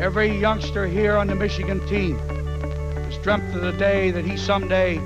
[0.00, 4.96] Every youngster here on the Michigan team has dreamt of the day that he someday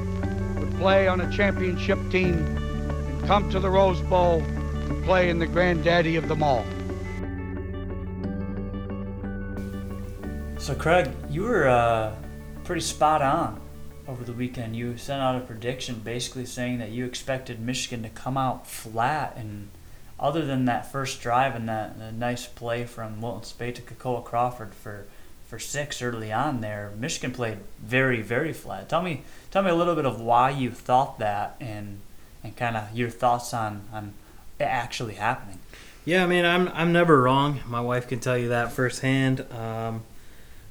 [0.54, 5.40] would play on a championship team and come to the Rose Bowl and play in
[5.40, 6.64] the granddaddy of them all.
[10.60, 12.14] So, Craig, you were uh,
[12.62, 13.60] pretty spot on
[14.06, 14.76] over the weekend.
[14.76, 19.36] You sent out a prediction basically saying that you expected Michigan to come out flat.
[19.36, 19.70] And
[20.24, 24.74] other than that first drive and that, nice play from Wilton Speight to Kekoa Crawford
[24.74, 25.04] for,
[25.46, 28.88] for six early on there, Michigan played very, very flat.
[28.88, 32.00] Tell me, tell me a little bit of why you thought that and,
[32.42, 34.14] and kind of your thoughts on, on
[34.58, 35.58] it actually happening.
[36.06, 37.60] Yeah, I mean, I'm I'm never wrong.
[37.66, 39.40] My wife can tell you that firsthand.
[39.52, 40.02] Um,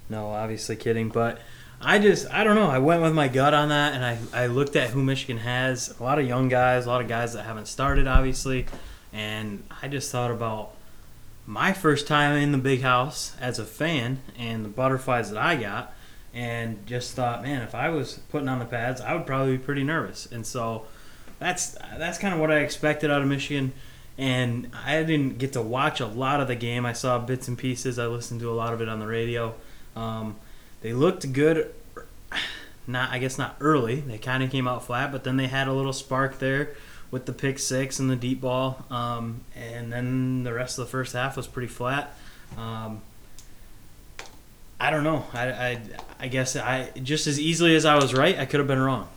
[0.09, 1.39] no, obviously kidding, but
[1.81, 2.69] I just I don't know.
[2.69, 5.99] I went with my gut on that, and I I looked at who Michigan has.
[5.99, 8.67] A lot of young guys, a lot of guys that haven't started, obviously,
[9.13, 10.71] and I just thought about
[11.45, 15.55] my first time in the big house as a fan and the butterflies that I
[15.55, 15.93] got,
[16.33, 19.63] and just thought, man, if I was putting on the pads, I would probably be
[19.63, 20.85] pretty nervous, and so
[21.39, 23.73] that's that's kind of what I expected out of Michigan.
[24.15, 26.85] And I didn't get to watch a lot of the game.
[26.85, 27.97] I saw bits and pieces.
[27.97, 29.55] I listened to a lot of it on the radio.
[29.95, 30.35] Um,
[30.81, 31.73] they looked good.
[32.85, 34.01] Not, I guess, not early.
[34.01, 36.75] They kind of came out flat, but then they had a little spark there
[37.13, 38.83] with the pick six and the deep ball.
[38.89, 42.17] Um, and then the rest of the first half was pretty flat.
[42.57, 43.01] Um,
[44.79, 45.23] I don't know.
[45.31, 45.81] I, I,
[46.19, 49.07] I guess I just as easily as I was right, I could have been wrong.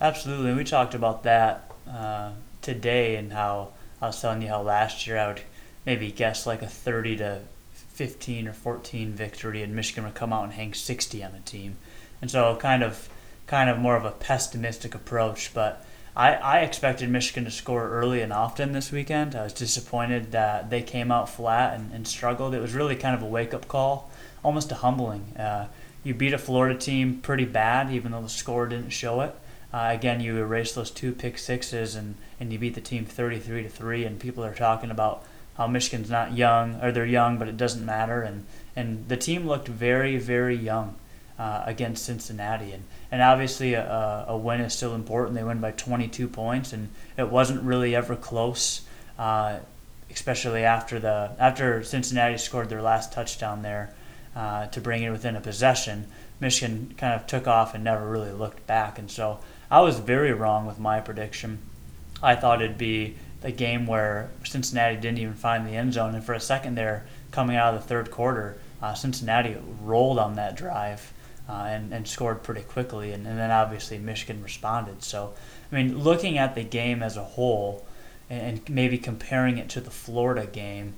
[0.00, 0.54] Absolutely.
[0.54, 2.30] We talked about that uh,
[2.62, 5.42] today and how I was telling you how last year I would
[5.84, 7.40] maybe guess like a 30 to
[7.72, 11.76] 15 or 14 victory, and Michigan would come out and hang 60 on the team.
[12.22, 13.08] And so, kind of,
[13.46, 15.52] kind of more of a pessimistic approach.
[15.52, 15.84] But
[16.18, 19.36] I, I expected Michigan to score early and often this weekend.
[19.36, 22.54] I was disappointed that they came out flat and, and struggled.
[22.54, 24.10] It was really kind of a wake up call,
[24.42, 25.36] almost a humbling.
[25.36, 25.68] Uh,
[26.02, 29.32] you beat a Florida team pretty bad, even though the score didn't show it.
[29.72, 33.62] Uh, again, you erased those two pick sixes and, and you beat the team 33
[33.62, 34.04] to three.
[34.04, 35.22] And people are talking about
[35.56, 38.22] how Michigan's not young, or they're young, but it doesn't matter.
[38.22, 40.96] And and the team looked very, very young
[41.38, 45.36] uh, against Cincinnati, and and obviously a, a win is still important.
[45.36, 48.82] They win by 22 points, and it wasn't really ever close,
[49.18, 49.58] uh,
[50.10, 53.94] especially after the after Cincinnati scored their last touchdown there
[54.34, 56.06] uh, to bring it within a possession.
[56.40, 59.38] Michigan kind of took off and never really looked back, and so
[59.70, 61.60] I was very wrong with my prediction.
[62.20, 66.24] I thought it'd be a game where Cincinnati didn't even find the end zone, and
[66.24, 70.56] for a second there, coming out of the third quarter, uh, Cincinnati rolled on that
[70.56, 71.12] drive
[71.48, 75.02] uh, and, and scored pretty quickly, and, and, then obviously Michigan responded.
[75.02, 75.32] So,
[75.72, 77.86] I mean, looking at the game as a whole,
[78.28, 80.94] and, and maybe comparing it to the Florida game,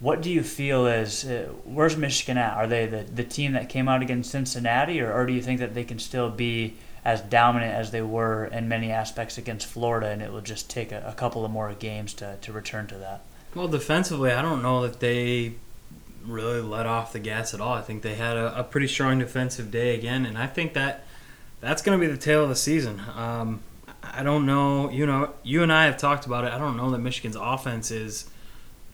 [0.00, 2.56] what do you feel is uh, where's Michigan at?
[2.56, 5.60] Are they the, the team that came out against Cincinnati, or, or do you think
[5.60, 10.08] that they can still be as dominant as they were in many aspects against Florida,
[10.08, 12.96] and it will just take a, a couple of more games to, to return to
[12.96, 13.22] that.
[13.54, 15.54] Well, defensively, I don't know that they
[16.32, 17.74] really let off the gas at all.
[17.74, 21.04] I think they had a, a pretty strong defensive day again, and I think that
[21.60, 23.00] that's going to be the tale of the season.
[23.14, 23.60] Um,
[24.02, 24.90] I don't know.
[24.90, 26.52] You know, you and I have talked about it.
[26.52, 28.30] I don't know that Michigan's offense is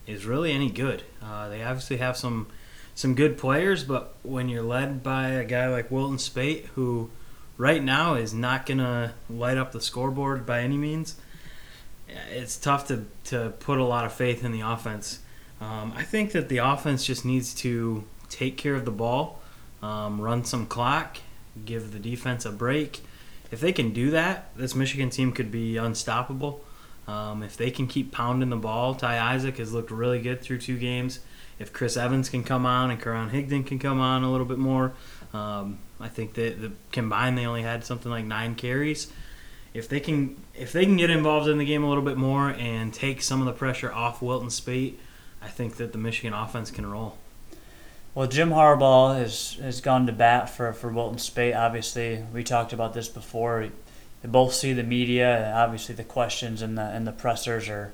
[0.05, 1.03] is really any good.
[1.21, 2.47] Uh, they obviously have some
[2.95, 7.09] some good players, but when you're led by a guy like Wilton Speight, who
[7.57, 11.15] right now is not going to light up the scoreboard by any means.
[12.31, 15.19] It's tough to, to put a lot of faith in the offense.
[15.59, 19.41] Um, I think that the offense just needs to take care of the ball,
[19.81, 21.17] um, run some clock,
[21.65, 23.01] give the defense a break.
[23.51, 26.63] If they can do that, this Michigan team could be unstoppable.
[27.07, 30.59] Um, if they can keep pounding the ball, Ty Isaac has looked really good through
[30.59, 31.21] two games.
[31.57, 34.57] If Chris Evans can come on and Karan Higdon can come on a little bit
[34.59, 34.93] more,
[35.33, 39.11] um, I think that the combined they only had something like nine carries.
[39.73, 42.49] If they can if they can get involved in the game a little bit more
[42.49, 44.95] and take some of the pressure off Wilton Speight,
[45.41, 47.17] I think that the Michigan offense can roll.
[48.17, 51.55] Well, Jim Harbaugh has, has gone to bat for, for Wilton Speight.
[51.55, 53.69] Obviously, we talked about this before.
[54.21, 57.93] They both see the media, obviously the questions and the and the pressers are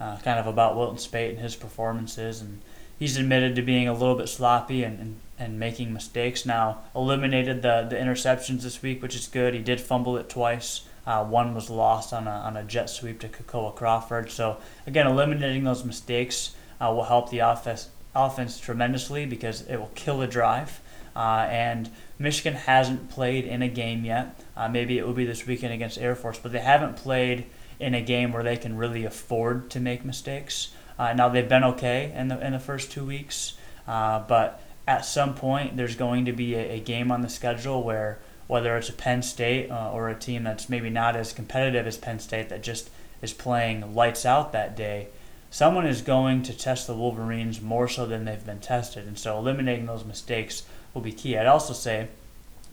[0.00, 2.40] uh, kind of about Wilton Speight and his performances.
[2.40, 2.60] And
[2.98, 6.46] he's admitted to being a little bit sloppy and, and and making mistakes.
[6.46, 9.54] Now eliminated the the interceptions this week, which is good.
[9.54, 10.82] He did fumble it twice.
[11.04, 14.30] Uh, one was lost on a, on a jet sweep to Kekoa Crawford.
[14.30, 16.54] So again, eliminating those mistakes
[16.84, 20.80] uh, will help the offense offense tremendously because it will kill a drive.
[21.16, 24.38] Uh, and Michigan hasn't played in a game yet.
[24.56, 27.46] Uh, maybe it will be this weekend against Air Force, but they haven't played
[27.80, 30.72] in a game where they can really afford to make mistakes.
[30.98, 33.54] Uh, now they've been okay in the in the first two weeks,
[33.88, 37.82] uh, but at some point there's going to be a, a game on the schedule
[37.82, 41.86] where whether it's a Penn State uh, or a team that's maybe not as competitive
[41.86, 42.90] as Penn State that just
[43.22, 45.08] is playing lights out that day,
[45.54, 49.06] someone is going to test the Wolverines more so than they've been tested.
[49.06, 51.38] And so eliminating those mistakes will be key.
[51.38, 52.08] I'd also say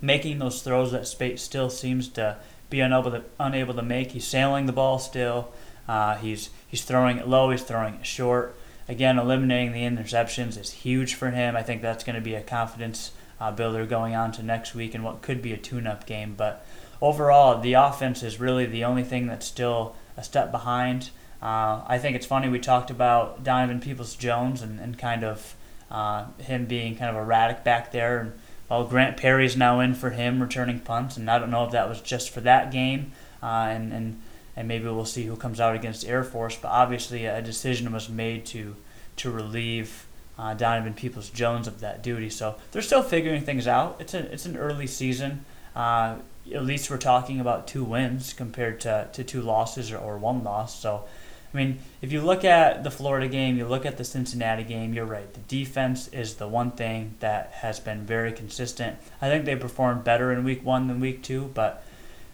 [0.02, 2.38] making those throws that Speight still seems to
[2.72, 4.14] be unable to, unable to make.
[4.14, 5.54] He's sailing the ball still.
[5.88, 7.52] Uh, he's he's throwing it low.
[7.52, 8.56] He's throwing it short.
[8.90, 11.56] Again, eliminating the interceptions is huge for him.
[11.56, 14.96] I think that's going to be a confidence uh, builder going on to next week
[14.96, 16.34] and what could be a tune-up game.
[16.36, 16.66] But
[17.00, 21.12] overall, the offense is really the only thing that's still a step behind.
[21.42, 25.56] Uh, I think it's funny we talked about Donovan Peoples Jones and, and kind of
[25.90, 28.20] uh, him being kind of erratic back there.
[28.20, 28.34] And
[28.70, 31.90] well, Grant Perry's now in for him returning punts, and I don't know if that
[31.90, 33.12] was just for that game,
[33.42, 34.22] uh, and and
[34.56, 36.56] and maybe we'll see who comes out against Air Force.
[36.56, 38.76] But obviously, a decision was made to
[39.18, 40.06] to relieve
[40.38, 42.30] uh, Donovan Peoples Jones of that duty.
[42.30, 43.98] So they're still figuring things out.
[44.00, 45.46] It's a it's an early season.
[45.76, 46.16] Uh,
[46.54, 50.44] at least we're talking about two wins compared to, to two losses or, or one
[50.44, 50.80] loss.
[50.80, 51.06] So,
[51.54, 54.94] I mean, if you look at the Florida game, you look at the Cincinnati game,
[54.94, 55.32] you're right.
[55.34, 58.98] The defense is the one thing that has been very consistent.
[59.22, 61.84] I think they performed better in week one than week two, but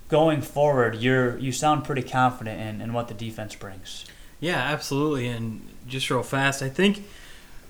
[0.07, 4.05] going forward, you're you sound pretty confident in, in what the defense brings.
[4.39, 5.27] Yeah, absolutely.
[5.27, 7.03] And just real fast, I think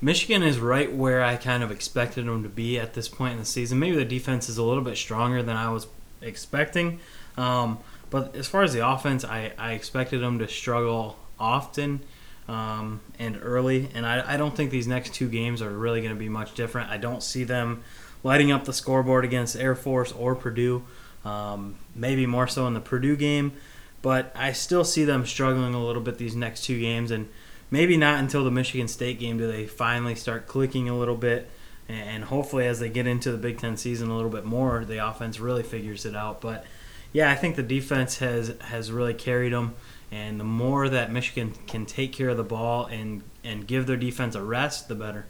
[0.02, 3.40] Michigan is right where I kind of expected them to be at this point in
[3.40, 3.80] the season.
[3.80, 5.88] Maybe the defense is a little bit stronger than I was
[6.22, 7.00] expecting.
[7.38, 7.80] Um,
[8.10, 12.02] but as far as the offense, I, I expected them to struggle often
[12.48, 13.90] um, and early.
[13.94, 16.54] And I, I don't think these next two games are really going to be much
[16.54, 16.90] different.
[16.90, 17.84] I don't see them
[18.24, 20.84] lighting up the scoreboard against Air Force or Purdue.
[21.26, 23.54] Um, maybe more so in the Purdue game.
[24.02, 27.12] But I still see them struggling a little bit these next two games.
[27.12, 27.28] And
[27.70, 31.50] maybe not until the Michigan State game do they finally start clicking a little bit.
[31.90, 35.06] And hopefully, as they get into the Big Ten season a little bit more, the
[35.06, 36.42] offense really figures it out.
[36.42, 36.66] But
[37.14, 39.76] yeah, I think the defense has has really carried them.
[40.12, 43.98] And the more that Michigan can take care of the ball and and give their
[43.98, 45.26] defense a rest, the better.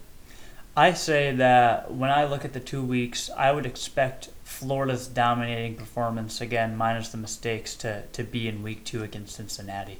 [0.76, 5.74] I say that when I look at the two weeks, I would expect Florida's dominating
[5.74, 9.98] performance again, minus the mistakes, to, to be in week two against Cincinnati.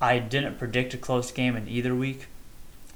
[0.00, 2.26] I didn't predict a close game in either week,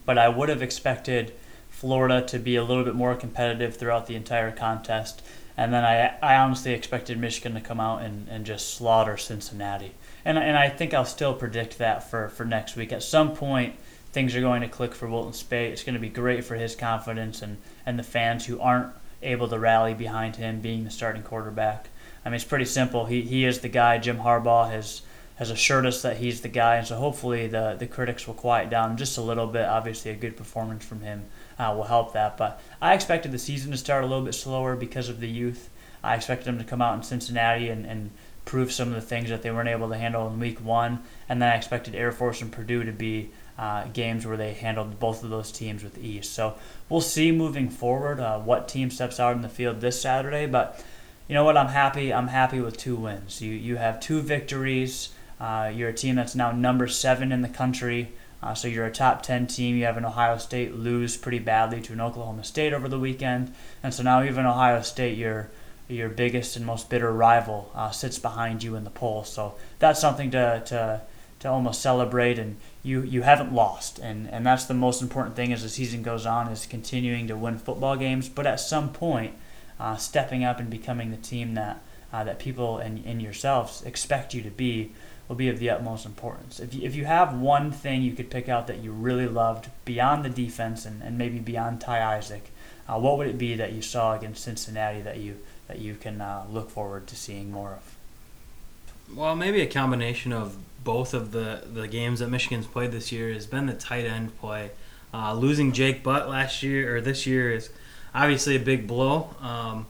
[0.07, 1.35] but I would have expected
[1.69, 5.21] Florida to be a little bit more competitive throughout the entire contest.
[5.57, 9.93] And then I, I honestly expected Michigan to come out and, and just slaughter Cincinnati.
[10.25, 12.93] And, and I think I'll still predict that for, for next week.
[12.93, 13.77] At some point,
[14.13, 15.73] things are going to click for Wilton Speight.
[15.73, 18.93] It's going to be great for his confidence and, and the fans who aren't
[19.23, 21.89] able to rally behind him being the starting quarterback.
[22.25, 23.07] I mean, it's pretty simple.
[23.07, 23.99] He, he is the guy.
[23.99, 25.03] Jim Harbaugh has
[25.37, 28.71] has assured us that he's the guy, and so hopefully the the critics will quiet
[28.71, 29.65] down just a little bit.
[29.65, 31.25] Obviously, a good performance from him
[31.59, 32.37] uh, will help that.
[32.37, 35.71] But I expected the season to start a little bit slower because of the youth.
[36.05, 38.11] I expected him to come out in Cincinnati and, and
[38.45, 41.41] prove some of the things that they weren't able to handle in week one, and
[41.41, 45.23] then I expected Air Force and Purdue to be uh, games where they handled both
[45.23, 46.29] of those teams with ease.
[46.29, 46.55] So
[46.89, 50.47] we'll see moving forward uh, what team steps out in the field this Saturday.
[50.47, 50.83] But
[51.29, 51.57] you know what?
[51.57, 52.13] I'm happy.
[52.13, 53.41] I'm happy with two wins.
[53.41, 55.11] You you have two victories.
[55.41, 58.13] Uh, you're a team that's now number seven in the country.
[58.43, 59.77] Uh, so you're a top 10 team.
[59.77, 63.55] You have an Ohio State lose pretty badly to an Oklahoma State over the weekend.
[63.83, 65.49] And so now even Ohio State, your
[65.93, 69.25] your biggest and most bitter rival, uh, sits behind you in the poll.
[69.25, 71.03] So that's something to, to,
[71.41, 72.39] to almost celebrate.
[72.39, 73.99] And you, you haven't lost.
[73.99, 77.37] And, and that's the most important thing as the season goes on is continuing to
[77.37, 78.29] win football games.
[78.29, 79.35] But at some point,
[79.79, 81.83] uh, stepping up and becoming the team that,
[82.13, 84.93] uh, that people and, and yourselves expect you to be
[85.29, 86.61] will be of the utmost importance.
[86.61, 89.71] If you, if you have one thing you could pick out that you really loved
[89.85, 92.51] beyond the defense and, and maybe beyond Ty Isaac,
[92.89, 95.39] uh, what would it be that you saw against Cincinnati that you
[95.73, 99.17] that you can uh, look forward to seeing more of?
[99.17, 103.33] Well, maybe a combination of both of the, the games that Michigan's played this year
[103.33, 104.71] has been the tight end play.
[105.15, 107.71] Uh, losing Jake Butt last year or this year is
[108.15, 109.87] obviously a big blow, um,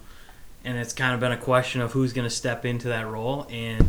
[0.65, 3.47] and it's kind of been a question of who's going to step into that role.
[3.51, 3.89] And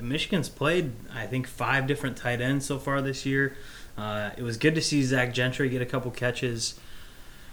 [0.00, 3.56] Michigan's played, I think, five different tight ends so far this year.
[3.98, 6.78] Uh, it was good to see Zach Gentry get a couple catches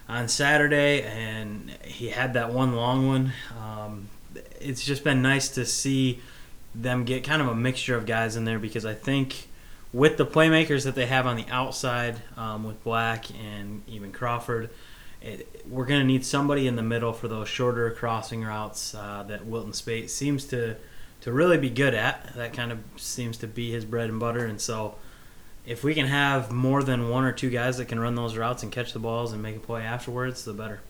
[0.09, 3.31] on Saturday, and he had that one long one.
[3.57, 4.09] Um,
[4.59, 6.19] it's just been nice to see
[6.75, 9.47] them get kind of a mixture of guys in there because I think
[9.93, 14.69] with the playmakers that they have on the outside um, with Black and even Crawford,
[15.21, 19.23] it, we're going to need somebody in the middle for those shorter crossing routes uh,
[19.27, 20.75] that Wilton Speight seems to
[21.21, 22.33] to really be good at.
[22.35, 24.45] That kind of seems to be his bread and butter.
[24.45, 24.95] And so,
[25.65, 28.63] if we can have more than one or two guys that can run those routes
[28.63, 30.81] and catch the balls and make a play afterwards, the better.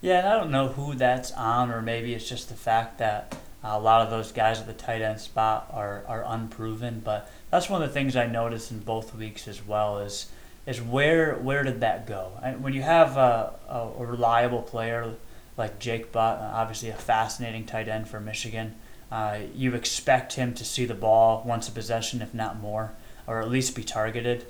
[0.00, 3.36] Yeah, and I don't know who that's on, or maybe it's just the fact that
[3.64, 7.00] a lot of those guys at the tight end spot are, are unproven.
[7.04, 10.30] But that's one of the things I noticed in both weeks as well is
[10.66, 12.32] is where where did that go?
[12.42, 15.14] And when you have a, a, a reliable player
[15.56, 18.74] like Jake Butt, obviously a fascinating tight end for Michigan,
[19.10, 22.92] uh, you expect him to see the ball once a possession, if not more,
[23.26, 24.46] or at least be targeted.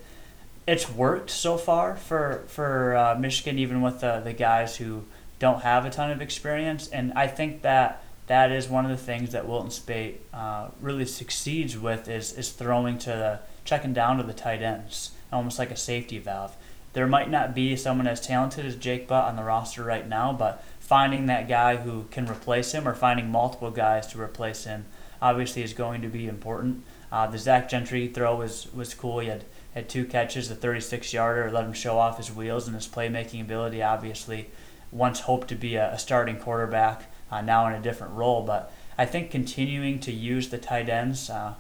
[0.66, 5.04] It's worked so far for for uh, Michigan, even with the, the guys who
[5.38, 8.97] don't have a ton of experience, and I think that that is one of the
[8.97, 14.16] things that Wilton Speight uh, really succeeds with is, is throwing to the checking down
[14.16, 16.56] to the tight ends, almost like a safety valve.
[16.92, 20.33] There might not be someone as talented as Jake Butt on the roster right now,
[20.33, 24.87] but finding that guy who can replace him or finding multiple guys to replace him
[25.21, 26.85] obviously is going to be important.
[27.11, 29.21] Uh, the Zach Gentry throw was, was cool.
[29.21, 29.45] He had,
[29.75, 33.41] had two catches, the 36 yarder, let him show off his wheels and his playmaking
[33.41, 33.83] ability.
[33.83, 34.51] Obviously,
[34.91, 38.43] once hoped to be a, a starting quarterback uh, now in a different role.
[38.43, 41.55] But I think continuing to use the tight ends uh,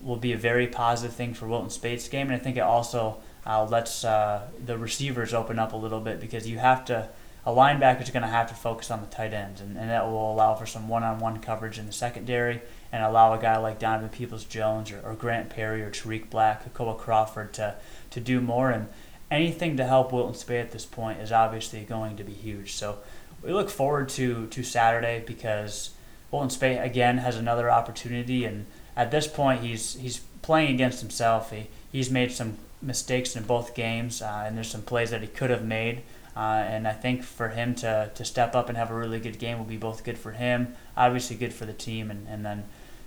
[0.00, 3.18] will be a very positive thing for Wilton Speight's game, and I think it also
[3.46, 7.08] uh, lets uh, the receivers open up a little bit because you have to.
[7.46, 10.04] A linebacker is going to have to focus on the tight ends, and, and that
[10.04, 12.60] will allow for some one-on-one coverage in the secondary,
[12.92, 16.94] and allow a guy like Donovan Peoples-Jones or, or Grant Perry or Tarik Black, Koa
[16.94, 17.76] Crawford to
[18.10, 18.70] to do more.
[18.70, 18.88] And
[19.30, 22.72] anything to help Wilton Speight at this point is obviously going to be huge.
[22.74, 22.98] So
[23.42, 25.90] we look forward to to Saturday because
[26.30, 28.66] Wilton Speight again has another opportunity, and
[28.96, 31.52] at this point he's he's playing against himself.
[31.52, 35.26] He he's made some mistakes in both games, uh, and there's some plays that he
[35.26, 36.02] could have made.
[36.36, 39.38] Uh, and I think for him to, to step up and have a really good
[39.38, 42.64] game will be both good for him, obviously good for the team, and, and then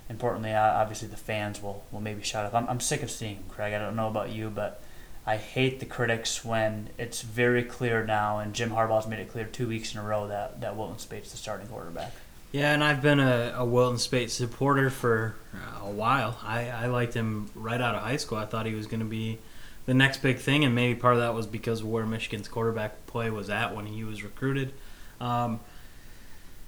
[0.10, 2.54] importantly, uh, obviously the fans will, will maybe shut up.
[2.54, 3.74] I'm, I'm sick of seeing him, Craig.
[3.74, 4.82] I don't know about you, but
[5.26, 9.46] I hate the critics when it's very clear now, and Jim Harbaugh's made it clear
[9.46, 12.12] two weeks in a row that, that Wilton Speight's the starting quarterback.
[12.52, 15.36] Yeah, and I've been a, a Wilton Speight supporter for
[15.82, 16.38] a while.
[16.44, 18.38] I, I liked him right out of high school.
[18.38, 19.40] I thought he was going to be
[19.86, 23.06] the next big thing, and maybe part of that was because of where Michigan's quarterback
[23.06, 24.74] play was at when he was recruited.
[25.20, 25.60] Um,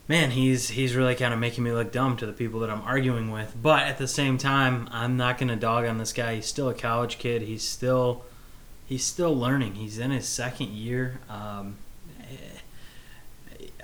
[0.08, 2.82] man, he's he's really kind of making me look dumb to the people that I'm
[2.82, 3.56] arguing with.
[3.62, 6.36] But at the same time, I'm not going to dog on this guy.
[6.36, 7.44] He's still a college kid.
[7.44, 8.26] He's still
[8.86, 9.76] he's still learning.
[9.76, 11.20] He's in his second year.
[11.30, 11.78] Um,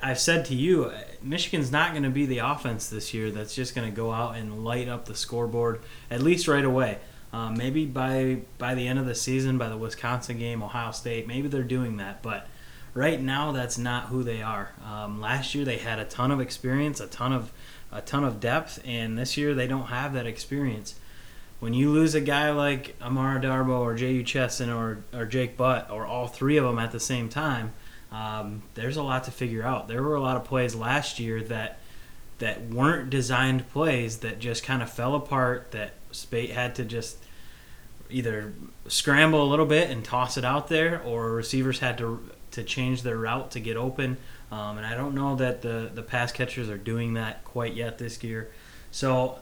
[0.03, 3.75] I've said to you, Michigan's not going to be the offense this year that's just
[3.75, 6.97] going to go out and light up the scoreboard at least right away.
[7.33, 11.27] Um, maybe by by the end of the season, by the Wisconsin game, Ohio State,
[11.27, 12.21] maybe they're doing that.
[12.21, 12.47] But
[12.93, 14.73] right now, that's not who they are.
[14.85, 17.51] Um, last year, they had a ton of experience, a ton of
[17.91, 20.95] a ton of depth, and this year they don't have that experience
[21.61, 25.91] when you lose a guy like Amara Darboh or Jehu Chesson or, or Jake Butt
[25.91, 27.71] or all three of them at the same time,
[28.11, 29.87] um, there's a lot to figure out.
[29.87, 31.77] There were a lot of plays last year that
[32.39, 35.69] that weren't designed plays that just kind of fell apart.
[35.69, 37.17] That Speight had to just
[38.09, 38.53] either
[38.87, 43.03] scramble a little bit and toss it out there, or receivers had to to change
[43.03, 44.17] their route to get open.
[44.51, 47.97] Um, and I don't know that the the pass catchers are doing that quite yet
[47.97, 48.51] this year.
[48.91, 49.39] So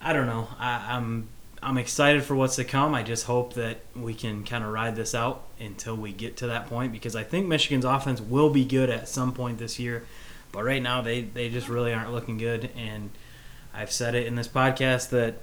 [0.00, 0.48] I don't know.
[0.58, 1.28] I, I'm
[1.62, 2.94] I'm excited for what's to come.
[2.94, 6.46] I just hope that we can kind of ride this out until we get to
[6.46, 10.04] that point because I think Michigan's offense will be good at some point this year.
[10.52, 12.70] But right now, they, they just really aren't looking good.
[12.76, 13.10] And
[13.74, 15.36] I've said it in this podcast that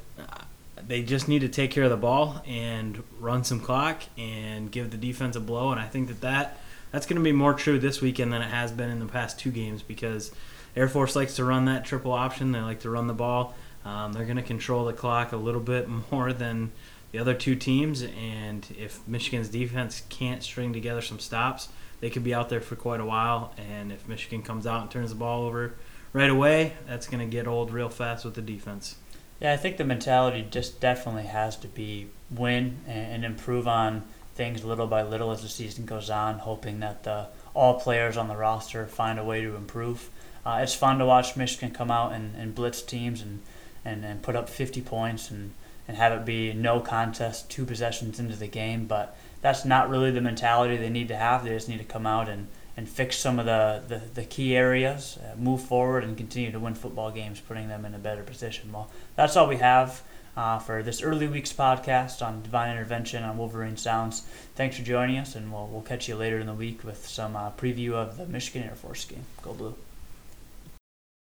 [0.87, 4.91] they just need to take care of the ball and run some clock and give
[4.91, 5.71] the defense a blow.
[5.71, 6.59] And I think that, that
[6.91, 9.39] that's going to be more true this weekend than it has been in the past
[9.39, 10.31] two games because
[10.75, 12.51] Air Force likes to run that triple option.
[12.51, 13.55] They like to run the ball
[13.87, 16.71] um, they're going to control the clock a little bit more than
[17.11, 21.69] the other two teams, and if Michigan's defense can't string together some stops,
[22.01, 23.53] they could be out there for quite a while.
[23.57, 25.73] And if Michigan comes out and turns the ball over
[26.11, 28.97] right away, that's going to get old real fast with the defense.
[29.39, 34.03] Yeah, I think the mentality just definitely has to be win and, improve on
[34.35, 38.27] things little by little as the season goes on, hoping that the all players on
[38.27, 40.09] the roster find a way to improve.
[40.45, 43.41] Uh, it's fun to watch Michigan come out and, and blitz teams and
[43.87, 45.53] and, and put up 50 points and,
[45.87, 48.85] and have it be no contest, two possessions into the game.
[48.85, 51.43] But that's not really the mentality they need to have.
[51.43, 54.55] They just need to come out and, and fix some of the, the, the key
[54.55, 58.23] areas, uh, move forward, and continue to win football games, putting them in a better
[58.23, 58.71] position.
[58.71, 60.01] Well, that's all we have.
[60.37, 64.19] Uh, for this early week's podcast on divine intervention on Wolverine Sounds.
[64.53, 67.35] Thanks for joining us, and we'll, we'll catch you later in the week with some
[67.35, 69.25] uh, preview of the Michigan Air Force game.
[69.41, 69.75] Go Blue.